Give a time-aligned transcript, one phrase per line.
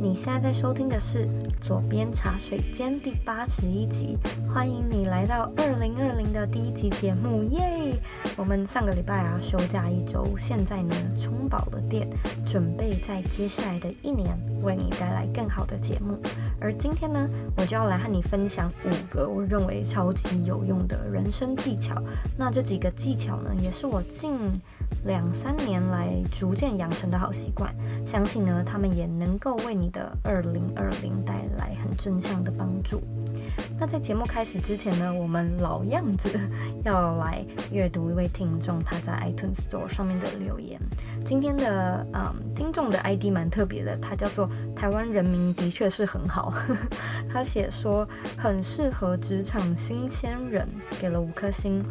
[0.00, 1.26] 你现在在收听的是
[1.60, 4.16] 《左边茶水间》第八十一集，
[4.48, 8.00] 欢迎你来到二零二零的第一集节目，耶！
[8.36, 12.08] 我们上个礼拜啊休假一周，现在呢充饱了电，
[12.46, 16.18] 准备在接下来的一年为你带来更好的节目。
[16.60, 22.02] 而今天呢，我就要来和你分享五个我认为超级有用的人生技巧。
[22.36, 24.38] 那这几个技巧呢，也是我近
[25.04, 27.74] 两三年来逐渐养成的好习惯，
[28.04, 33.02] 相信呢，他们也能够为你的二零二零带来很正向的帮助。
[33.80, 36.28] 那在节目开始之前呢，我们老样子
[36.84, 40.80] 要来阅读一位听众他在 iTunes Store 上面的留言。
[41.24, 46.54] 今天的嗯，听众的 ID 蛮特别的，他叫做台湾人民的确是很好。
[47.28, 50.68] 他写说很适合职场新鲜人，
[51.00, 51.84] 给了五颗星。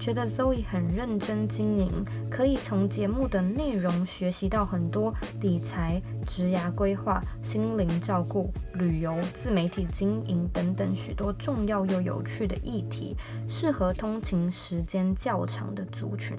[0.00, 1.88] 觉得 Zoe 很认真经营，
[2.28, 13.16] 可以从节目的内容学习到很多理财、职涯规划、心灵照顾、旅游、自媒体经营等等许多重要又有趣的议题，
[13.48, 16.36] 适合通勤时间较长的族群，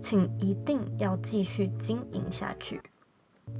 [0.00, 2.80] 请一定要继续经营下去。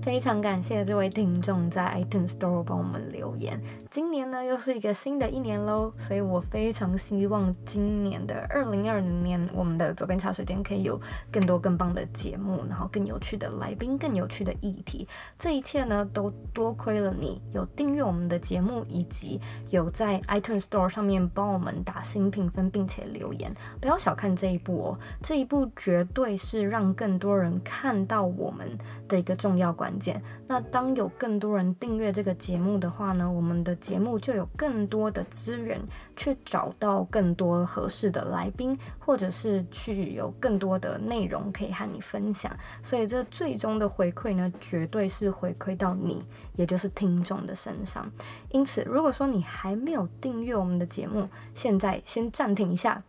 [0.02, 3.58] 非常感谢这位听众在 iTunes Store 帮我们留言。
[3.90, 11.00] 今年呢，又是一个新的一年喽，所以我非常希望今年的二零二零年，我们的左边茶水间可以有
[11.32, 15.08] 更多更棒的节目，然后更有趣的来宾，更有趣的议题。
[15.38, 19.40] 这一切呢，都多亏了你有订阅我们的节目，以及
[19.70, 23.54] 有在 iTunes Store 上面帮我们打新评分，并且留言。
[23.80, 28.76] 不要小看这一步哦，这一步绝对是让更多人看到我们
[29.08, 30.22] 的一个重要关键。
[30.46, 35.80] 那当有更多人订阅这个节目的话呢，我们的节目就有更多的资源
[36.16, 42.50] 去找到更多合适的来宾，或者是去有更多的内容可以和你分享。
[42.82, 46.24] 所以这最终的回馈呢，绝对是回馈到你，
[46.56, 48.10] 也就是听众的身上。
[48.50, 53.02] 因此，如果说你还没有订阅我们的节目，现在先暂停一下。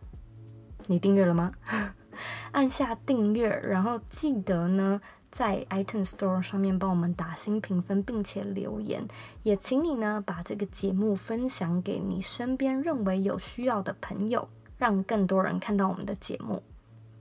[0.88, 1.52] 你订阅了吗？
[2.52, 5.00] 按下订阅，然后记得呢。
[5.36, 9.06] 在 iTunes Store 上面帮我们打新评分，并且留言，
[9.42, 14.48] 也请你呢把这个节目分享给你身边认为有需要的朋友，
[14.78, 16.62] 让更多人看到我们的节目。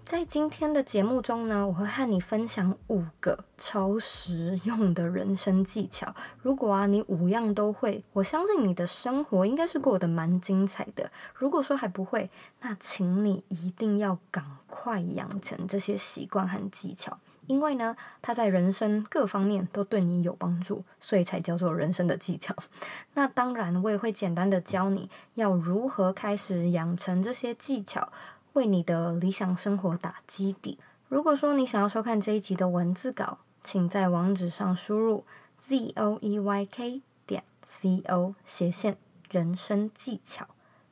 [0.05, 6.15] 在今天的节目中呢，我会和你分享五个超实用的人生技巧。
[6.41, 11.11] 如果啊你五样都会，我相信你的生活应该是过得蛮精彩的。
[11.33, 12.29] 如果说还不会，
[12.61, 17.19] 那请你一定要赶快养成这些习惯和技巧。
[17.47, 22.55] 因为呢，它在人生各方面都对你有帮助，所以才叫做人生的技巧。
[23.13, 28.11] 那当然，我也会简单的教你要如何开始养成这些技巧，
[28.53, 30.79] 为你的理想生活打基底。
[31.07, 35.23] 如果说你想要收看这一集的文字稿，请在网址上输入
[35.59, 38.97] z o e y k 点 c o 斜线
[39.29, 40.47] 人生技巧。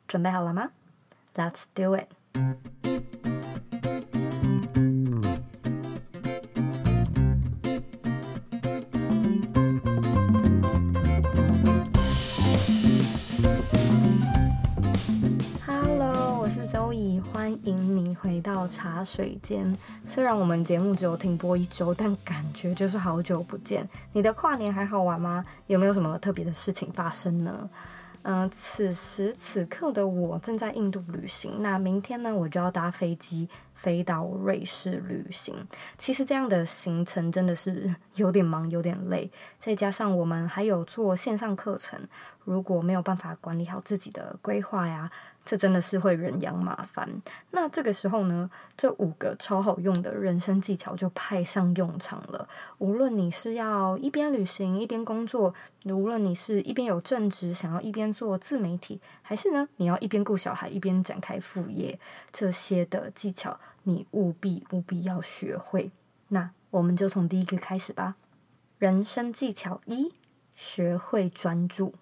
[0.08, 0.70] 准备好了吗
[1.35, 2.93] ？Let's do it。
[17.64, 19.78] 迎你回到茶水间。
[20.06, 23.88] 虽然我们节目只有停播一周，但感觉就是好久不见。
[24.12, 25.46] 你的跨年还好玩吗？
[25.68, 27.69] 有没有什么特别的事情发生呢？
[28.25, 31.62] 嗯、此时此刻的我正在印度旅行。
[31.62, 35.53] 那明天呢，我就要搭飞机飞到瑞士旅行。
[35.97, 39.30] 其实这样的行程真的是有点忙，有点累。
[39.59, 42.00] 再加上我们还有做线上课程，
[42.46, 45.12] 如果没有办法管理好自己的规划呀。
[45.46, 47.09] 这真的是会人仰马翻。
[47.52, 52.48] 那这个时候呢，这五个超好用的人生技巧就派上用场了。
[52.78, 55.53] 无论你是要一边旅行一边工作，
[55.86, 62.00] 无论你是一边有正职想要一边做自媒体，还是呢你要一边顾小孩一边展开副业，
[62.32, 65.92] 这些的技巧你务必务必要学会。
[66.30, 68.16] 那我们就从第一个开始吧。
[68.80, 70.14] 人生技巧一：
[70.56, 71.94] 学会专注。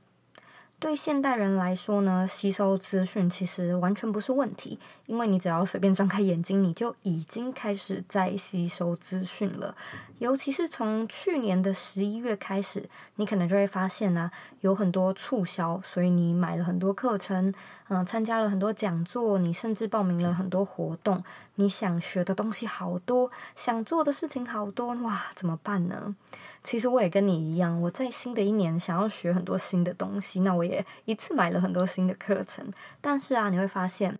[0.82, 9.76] 对现代人来说呢，吸收资讯其实完全不是问题，因为你只要随便张开眼睛，你就已经开始在吸收资讯了。
[10.18, 14.32] 尤其是从去年的十一月开始，你可能就会发现呢、啊，
[14.62, 17.54] 有很多促销，所以你买了很多课程，
[17.94, 21.22] 嗯、参加了很多讲座，你甚至报名了很多活动。
[21.56, 26.16] 你想学的东西好多，想做的事情好多，哇，怎么办呢？
[26.64, 32.72] 其实我也跟你一样，我在新的一年想要学很多新的东西，那我也一次买了很多新的课程。
[33.02, 34.18] 但是啊，你会发现，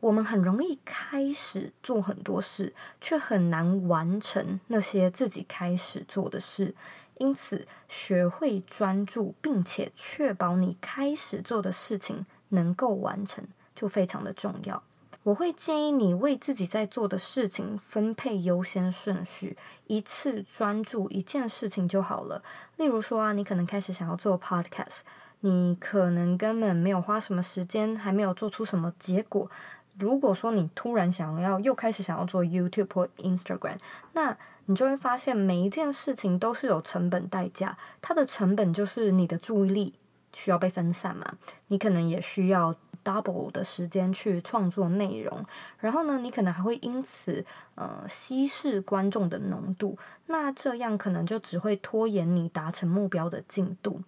[0.00, 6.74] 我们很容易开始做很多事，却很难完成那些自己开始做的事，
[7.18, 13.44] 因此，学会专注，并且确保你开始做的事情能够完成，
[13.74, 14.82] 就非常的重要。
[15.24, 19.56] 我会建议你为自己在做的事情分配优先顺序，
[19.86, 22.42] 一次专注一件事情就好了。
[22.76, 25.00] 例如说啊，你可能开始想要做 podcast，
[25.40, 29.48] 你可能根本没有花什么时间，还没有做出什么结果。
[29.96, 33.78] 如果说你突然想要又开始想要做 YouTube 或 Instagram，
[34.14, 37.76] 那你就会发现每一件事情都是有成本代价。
[38.00, 39.94] 它的成本就是你的注意力
[40.32, 41.34] 需要被分散嘛，
[41.68, 42.74] 你可能也需要
[43.04, 45.44] double 的时间去创作内容，
[45.78, 47.44] 然后呢，你可能还会因此
[47.74, 54.00] 呃稀释观众的浓度，那这样可能就只会拖延你达成目标的进度。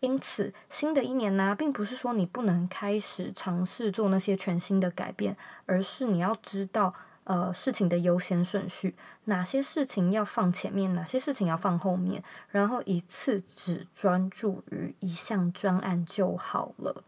[0.00, 5.36] 因此，新的一年呢，并不是说你不能开始尝试做那些全新的改变，
[5.66, 6.94] 而是你要知道，
[7.28, 17.04] 呃，事情的优先顺序，哪些事情要放前面，哪些事情要放后面，然后一次只专注于一项专案就好了。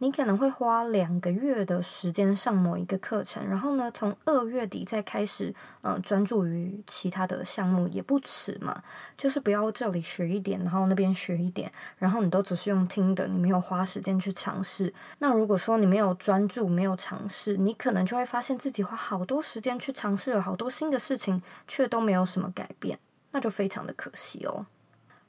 [0.00, 5.52] 你可能会花两个月的时间上某一个课程，然后呢，从二月底再开始，
[5.82, 8.82] 呃，专注于其他的项目也不迟嘛。
[9.16, 14.94] 就是不要这里学一点，然后那边学一点，然后你都只是用听的，你没有花时间去尝试。
[15.18, 22.98] 那如果说你没有专注，没有尝试，你可能就会发现自己花好多时间去尝试了好多新的事情，却都没有什么改变，
[23.32, 24.66] 那就非常的可惜哦。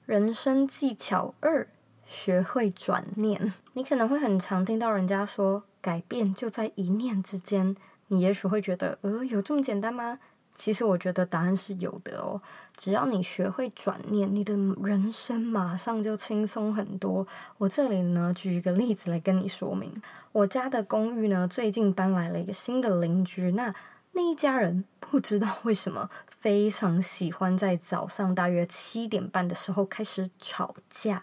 [0.06, 1.68] 人生技巧二。
[2.10, 7.76] 学会转念， 你可能会很常听到人家说，改变就在一念之间。
[8.08, 10.18] 你也许会觉得，呃，有这么简单吗？
[10.56, 12.42] 其实我觉得答案是有的哦。
[12.76, 14.54] 只要你学会转念，你的
[14.84, 17.26] 人生马上就轻松很多。
[17.60, 19.94] 我这里呢，举一个例子来跟你说明。
[20.32, 23.74] 我家的公寓呢，最近搬来了一个新的邻居，那
[24.14, 31.22] 那一家人不知道为什么非常喜欢在早上大约七点半的时候开始吵架。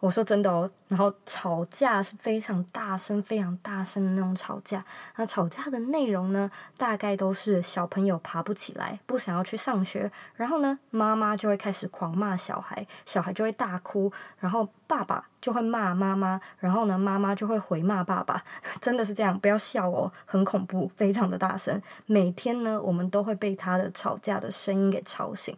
[0.00, 4.82] 我说真的哦，然后吵架是非常大声、非常大声的那种吵架。
[5.16, 18.42] 那吵架的内容呢，大概都是小朋友爬不起来，不想要去上学，然后呢，妈妈就会开始狂骂小孩，小孩就会大哭，然后爸爸就会骂妈妈，然后呢，妈妈就会回骂爸爸。
[18.80, 21.80] 真的是这样，不要笑哦，很恐怖，非常的大声。
[22.06, 25.54] 每天呢，我们都会被他的吵架的声音给吵醒。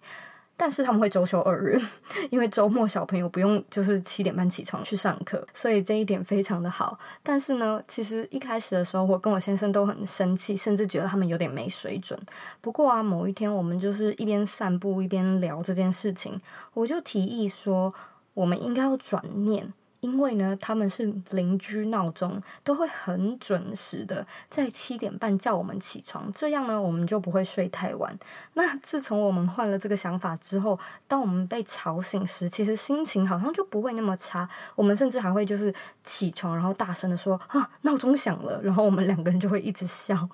[0.62, 1.76] 但是他们会周休二日，
[2.30, 6.96] 因为周末小朋友不用就是七点半起床去上课，所以这一点非常的好。
[7.20, 12.16] 但是呢，其实一开始的时候，我跟我先生都很生气，甚至觉得他们有点没水准。
[12.60, 16.40] 不过啊，某一天我们就是一边散步一边聊这件事情，
[16.74, 17.92] 我就提议说，
[18.32, 19.72] 我们应该要转念。
[20.02, 28.18] 因为呢，他们是邻居闹钟，都会很准时的在七点半叫我们起床，这样呢，我们就不会睡太晚。
[28.54, 30.76] 那自从我们换了这个想法之后，
[31.06, 34.48] 当我们被吵醒时，其实心情好像就不会那么差。
[34.74, 35.72] 我们甚至还会就是
[36.02, 40.28] 起床，然后大声的说：“啊，闹钟响了。”然后我们两个人就会一直笑。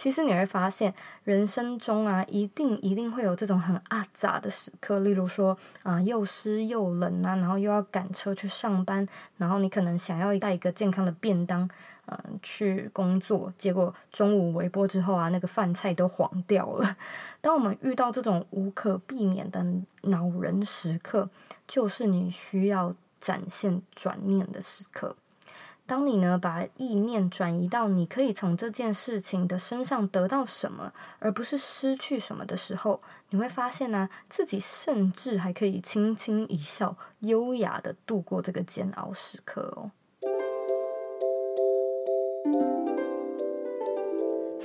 [0.00, 0.94] 其实你会发现，
[1.24, 9.06] 人生中啊，一定一定会有这种很阿杂的时刻，例如说啊，又湿又冷啊，然后又要赶车去上班，
[9.36, 11.68] 然后你可能想要带一个健康的便当，
[12.06, 16.96] 嗯、去工作，结果中午微波之后啊，那个饭菜都黄掉了。
[17.42, 19.62] 当我们遇到这种无可避免的
[20.04, 21.28] 恼人时刻，
[21.68, 25.14] 就是你需要展现转念的时刻。
[25.90, 39.90] 当你呢，把意念转移到你可以从这件事情的身上得到什么，而不是失去什么的时候，你会发现呢、自己甚至还可以轻轻一笑，优雅的度过这个煎熬时刻哦。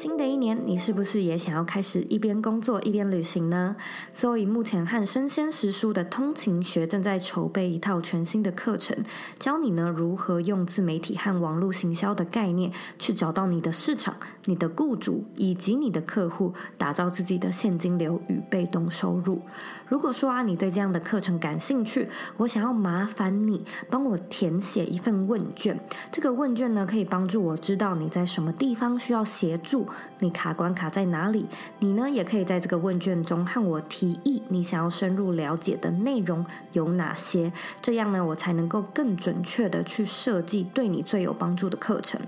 [0.07, 3.75] 新的一年，你是不是也想要开始一边工作一边旅行呢？
[4.13, 8.95] 所以目前和生鲜食书的通勤学正在筹备一套全新的课程，
[9.39, 19.41] 教你呢如何用自媒体和网络行销的概念，去找到你的市场、你的雇主以及你的客户，打造自己的现金流与被动收入。
[19.87, 22.07] 如果说啊，你对这样的课程感兴趣，
[22.37, 25.79] 我想要麻烦你帮我填写一份问卷。
[26.11, 29.87] 这个问卷呢，可以帮助我知道你在什么地方需要协助。
[30.19, 31.45] 你卡关卡在哪里？
[31.79, 42.19] 你呢，也可以在这个问卷中和我提议你想要深入了解的内容有哪些，这样呢，我才能够更准确的去设计对你最有帮助的课程。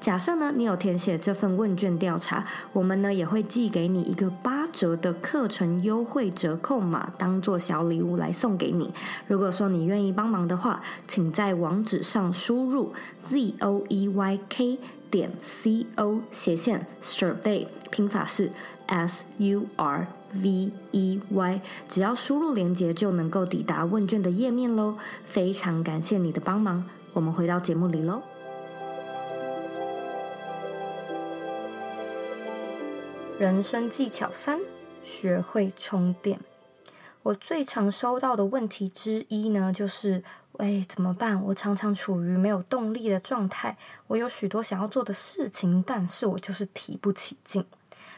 [0.00, 8.92] 假设呢，你有填写这份问卷调查，我们呢也会寄给你一个八折的课程优惠折扣码，当做小礼物来送给你。
[9.26, 12.92] 如果说你愿意帮忙的话，请在网址上输入
[13.22, 14.78] z o e y k。
[15.10, 18.50] 点 c o 斜线 survey 拼法是
[18.86, 24.96] s u r V E Y，只要输入链接就能够抵达问卷的页面喽。
[25.24, 28.22] 非常感谢你的帮忙，我们回到节目里喽。
[33.38, 34.60] 人生技巧三：
[35.04, 36.40] 学会充电。
[37.22, 40.22] 我最常收到的问题之一呢，就是。
[40.58, 41.42] 喂，怎么办？
[41.42, 43.76] 我常常处于没有动力的状态。
[44.06, 47.62] 我有许多想要做的事情，但是我就是提不起劲。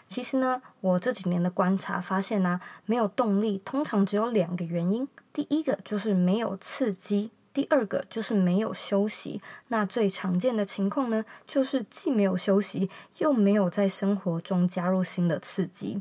[0.06, 5.08] 其实呢，我这几年的观察发现呢，没有动力通常只有两个原因。
[5.32, 7.32] 第一个就是没有刺激。
[7.52, 12.88] 第二个就是没有休息，那最常见的情况呢，就是既没有休息，
[13.18, 16.00] 又没有在生活中加入新的刺激。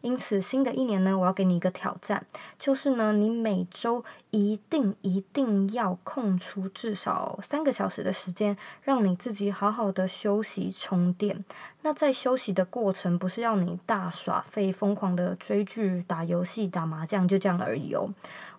[0.00, 2.24] 因此，新的一年呢，我要给你一个挑战，
[2.58, 11.44] 就是呢，你每周一定一定要空出至少三个小时的时间，让你自己好好的休息充电。
[11.82, 18.08] 那在休息的过程，不是要你大耍废、疯狂的追剧、打游戏、打麻将，就这样而已哦。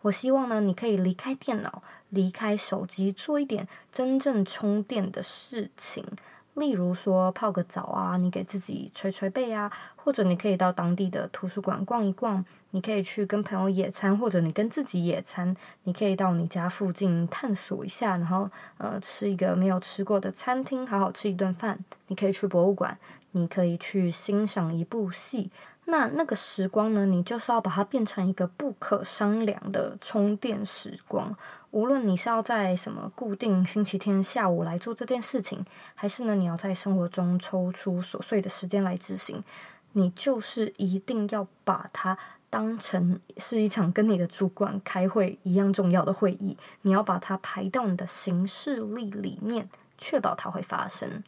[0.01, 1.81] 我希望呢，你可以离开电脑。
[2.09, 6.03] 离开手机，做一点真正充电的事情，
[6.55, 21.77] 例如说泡个澡啊，你给自己捶捶背啊，或者你可以到当地的图书馆逛一逛，你可以去跟朋友野餐，或者你跟自己野餐，你可以到你家附近探索一下，然后呃吃一个没有吃过的餐厅，好好吃一顿饭，
[22.07, 22.97] 你可以去博物馆，
[23.33, 25.51] 你可以去欣赏一部戏。
[25.89, 31.35] 那那个时光呢，你就是要把它变成一个不可商量的充电时光。
[31.71, 35.65] 无论你是要在什么固定星期天下午来做这件事情，
[35.95, 39.43] 还是呢，你要在生活中抽出琐碎的时间来执行，
[39.93, 42.17] 你就是一定要把它
[42.49, 46.57] 当成是一场跟你的主管开会一样重要的会议。
[46.81, 51.23] 你要把它排到你的行事历里面，确保它会发生。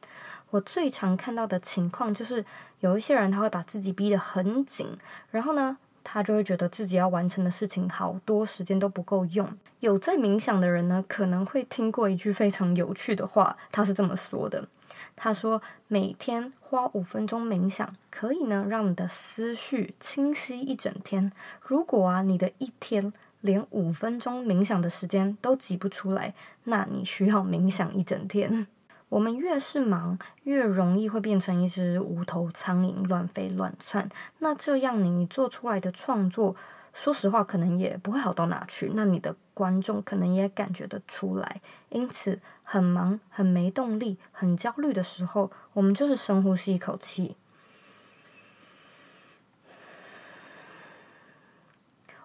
[0.51, 2.45] 我最常看到的情况就是，
[2.81, 4.87] 有一些人他会把自己逼得很紧，
[5.31, 9.47] 然后呢，他就会觉得自己要完成的事情好多，时间都不够用。
[9.79, 14.67] 有在冥想的人呢，可能会听过一句非常有趣的话，他是这么说的：
[15.15, 21.31] 他说，每天花五分钟冥想，可以呢让你的思绪清晰一整天。
[21.61, 28.67] 如果啊，你的一天连五分钟冥想的时间都挤不出来，那你需要冥想一整天。
[29.11, 34.09] 我们越是忙，越容易会变成一只无头苍蝇，乱飞乱窜。
[34.39, 36.55] 那这样你做出来的创作，
[36.93, 38.93] 说实话，可能也不会好到哪去。
[38.95, 41.61] 那你的观众可能也感觉得出来。
[41.89, 47.35] 因此，很忙、很没动力、很焦虑的时候，我们就是深呼吸一口气。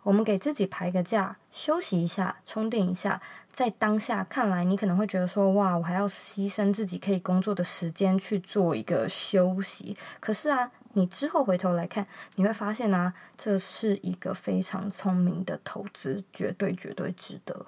[0.07, 3.21] 我们给自己排个假，休息一下，充电一下。
[3.51, 17.67] 在当下看来，你可能会觉得说：“哇，我还要牺牲自己可以工作的时间去做一个休息。”可是啊，你之后回头来看，你会发现啊，这是一个非常聪明的投资，绝对绝对值得。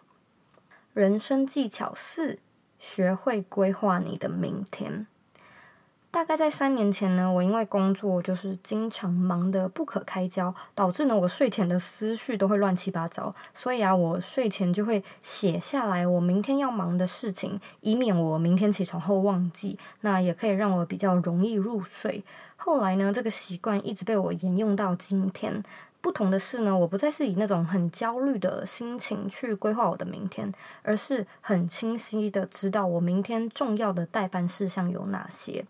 [0.95, 2.39] 人生技巧四：
[2.79, 5.09] 学会规划你的明天。
[6.19, 22.25] 大概在三年前呢，我因为工作就是经常忙得不可开交，导致呢我睡前的思绪都会乱七八糟，所以啊，我睡前就会写下来我明天要忙的事情，以免我明天起床后忘记，那也可以让我比较容易入睡。
[22.57, 25.63] 后来呢，这个习惯一直被我沿用到今天。
[26.01, 30.53] 不同的是呢，我不再是以那种很焦虑的心情去规划我的明天，
[30.83, 35.65] 而是很清晰的知道我明天重要的待办事项有哪些。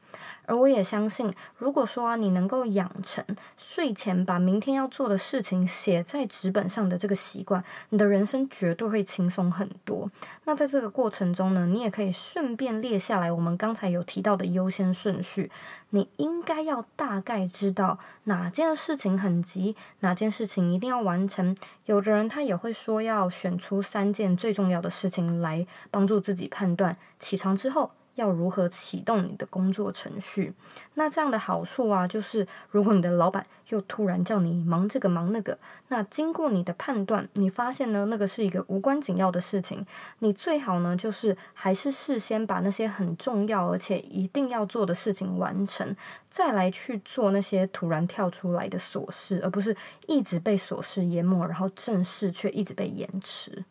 [0.44, 3.25] 而我也相信，如果说啊，你能够养成
[3.56, 10.11] 睡前把明天要做的事情写在纸本上的这个习惯，你的人生绝对会轻松很多。
[10.44, 15.50] 那在这个过程中呢，你也可以顺便列下来我们刚才有提到的优先顺序。
[15.90, 21.57] 你应该要大概知道哪件事情很急，哪件事情一定要完成。
[21.87, 27.90] 有的人他也会说要选出三件最重要的事情来帮助自己判断起床之后。
[28.18, 30.52] 要如何启动你的工作程序？
[30.94, 35.56] 那这样的好处啊，就是如果你的老板又突然叫你忙这个忙那个，
[35.87, 39.87] 那经过你的判断，你发现呢，那个是一个无关紧要的事情，
[40.18, 45.94] 你最好呢，就是还是事先把那些很重要而且一定要做的事情完成，
[46.28, 49.76] 再来去做那些突然跳出来的琐事，而不是
[50.08, 53.64] 一直被琐事淹没，然后正事却一直被延迟。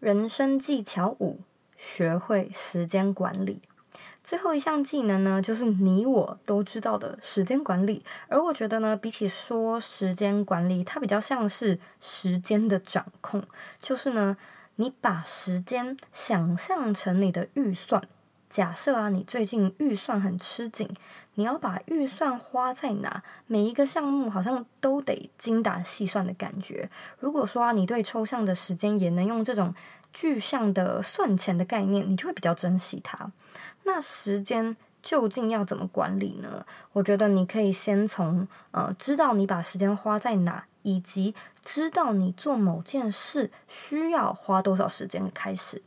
[0.00, 1.40] 人生技巧五：
[1.76, 3.60] 学会时间管理。
[4.24, 8.04] 最后一项技能呢，就是你我都知道的时间管理。
[8.28, 13.42] 而我觉得呢，比起说时间管理，它比较像是时间的掌控。
[13.80, 14.36] 就是呢，
[14.76, 18.00] 你把时间想象成你的预算，
[18.48, 20.88] 假设啊，你最近预算很吃紧，
[21.34, 26.88] 你要把预算花在哪，每一个项目好像都得精打细算的感觉。
[27.18, 29.74] 如果说啊，你对抽象的时间也能用这种
[30.12, 33.30] 具象的算钱的概念，你就会比较珍惜它。
[33.84, 36.64] 那时间究竟要怎么管理呢？
[36.92, 41.34] 我觉得你可以先从呃，知道你把时间花在哪，以及
[41.64, 45.82] 知道你做某件事需要花多少时间开始。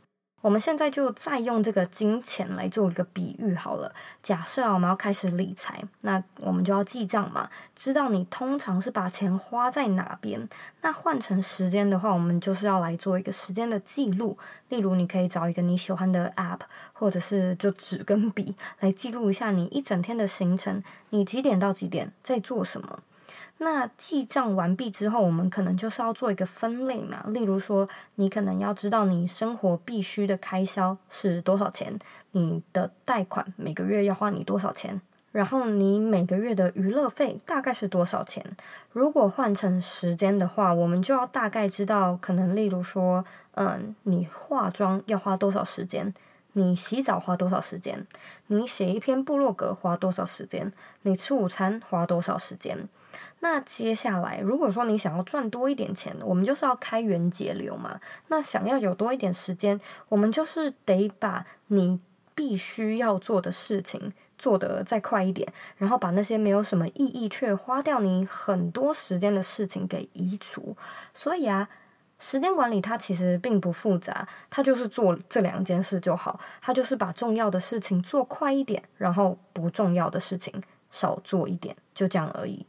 [0.46, 3.92] 我们现在就再用这个金钱来做一个比喻好了。
[4.22, 10.48] 假设啊，我们要开始理财，那我们就要记账嘛，知道你通常是把钱花在哪边。
[10.82, 14.38] 那换成时间的话，我们就是要来做一个时间的记录。
[14.68, 16.60] 例如，你可以找一个你喜欢的 App，
[16.92, 23.00] 或者是就纸跟笔来记录一下你一整天的行程，你几点到几点在做什么。
[23.58, 27.24] 那记账完毕之后，我们可能就是要做一个分类嘛。
[27.28, 31.98] 例如说，你可能要知道你生活必须的开销是多少钱，
[32.32, 35.00] 你的贷款每个月要花你多少钱，
[35.32, 38.44] 然后你每个月的娱乐费大概是多少钱。
[38.92, 46.12] 如果换成时间的话，我们就要大概知道，可能例如说，嗯，你化妆要花多少时间。
[46.52, 48.06] 你洗澡花多少时间？
[48.46, 50.72] 你写一篇部落格花多少时间？
[51.02, 52.88] 你吃午餐花多少时间？
[53.40, 58.00] 那接下来，如果说你想要赚多一点钱，我们就是要开源节流嘛。
[58.28, 62.00] 那想要有多一点时间，我们就是得把你
[62.34, 70.76] 必须要做的事情做得再快一点，然后把那些没有什么意义却花掉你很多时间的事情给移除。
[71.14, 71.68] 所以啊。
[72.18, 76.40] 时间管理它其实并不复杂，它就是做这两件事就好。
[76.62, 80.50] 它就是把重要的事情做快一点，然后不重要的事情
[80.90, 82.64] 少做一点，就这样而已。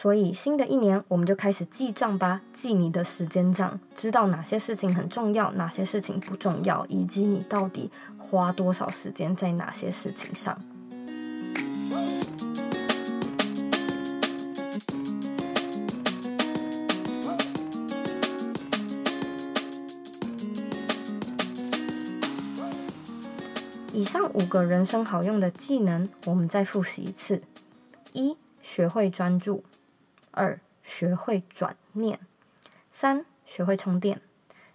[0.00, 10.58] 所以新的一年我们就开始记账吧，记你的时间账，知道哪些事情很重要，哪些事情不重要，以及你到底花多少时间在哪些事情上。
[23.92, 27.42] 以上五个人生好用的技能，我们再复习一次：
[28.14, 29.62] 一、学会专注；
[30.40, 32.16] 二、学会转念；
[32.90, 34.20] 三、学会充电；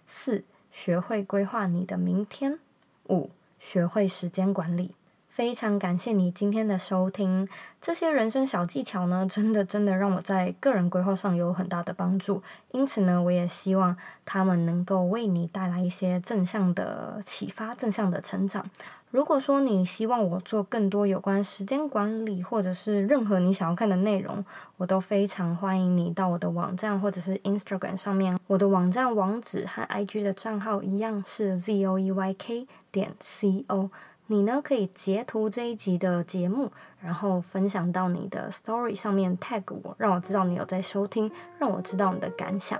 [0.06, 2.60] 四、学会规划你的明天；
[3.08, 4.94] 五、学会时间管理。
[5.36, 7.46] 非常感谢你今天的收听，
[7.78, 12.42] 这些人生小技巧呢，真的真的让我在个人规划上有很大的帮助。
[12.70, 13.94] 因此呢，我也希望
[14.24, 18.64] 他们能够为你带来一些正向的启发、正向的成长。
[19.10, 24.42] 如果说你希望我做更多有关时间管理，或者是任何你想要看的内容，
[24.78, 28.40] 我都非常欢迎你到我的网站或者是 Instagram 上面。
[28.46, 33.90] 我的网站网址和 IG 的账号一样是 zoeyk 点 co。
[34.28, 42.76] 你呢，可以截图这一集的节目，然后分享到你的 story 上面 tag 我，让我知道你有在收听，让我知道你的感想。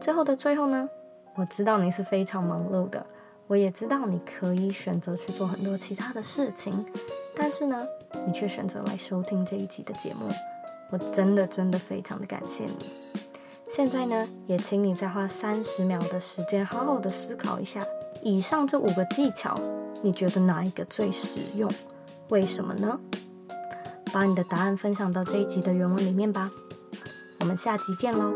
[0.00, 0.88] 最后的最后呢，
[1.36, 3.06] 我知道你是非常忙碌的，
[3.46, 6.84] 我也知道你可以选择去做很多其他的事情，
[7.36, 7.86] 但是呢，
[8.26, 10.28] 你却选择来收听这一集的节目，
[10.90, 12.90] 我真的真的非常的感谢你。
[13.70, 17.80] 现在呢，也请你再花三十秒的时间，好好的思考一下。
[18.24, 19.54] 以上这五个技巧，
[20.02, 21.70] 你觉得哪一个最实用？
[22.30, 22.98] 为什么呢？
[24.14, 26.50] 把你的答案分享到这一集的原文里面吧。
[27.40, 28.32] 我们下集见喽！